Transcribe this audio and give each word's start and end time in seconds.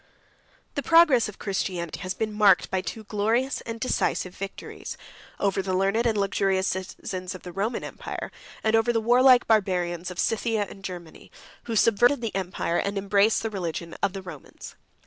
The 0.73 0.81
progress 0.81 1.29
of 1.29 1.37
Christianity 1.37 1.99
has 1.99 2.15
been 2.15 2.33
marked 2.33 2.71
by 2.71 2.81
two 2.81 3.03
glorious 3.03 3.61
and 3.67 3.79
decisive 3.79 4.35
victories: 4.35 4.97
over 5.39 5.61
the 5.61 5.75
learned 5.75 6.07
and 6.07 6.17
luxurious 6.17 6.65
citizens 6.69 7.35
of 7.35 7.43
the 7.43 7.51
Roman 7.51 7.83
empire; 7.83 8.31
and 8.63 8.75
over 8.75 8.91
the 8.91 8.99
warlike 8.99 9.45
Barbarians 9.45 10.09
of 10.09 10.17
Scythia 10.17 10.65
and 10.67 10.83
Germany, 10.83 11.31
who 11.65 11.75
subverted 11.75 12.19
the 12.21 12.33
empire, 12.35 12.77
and 12.77 12.97
embraced 12.97 13.43
the 13.43 13.51
religion, 13.51 13.93
of 14.01 14.13
the 14.13 14.23
Romans. 14.23 14.73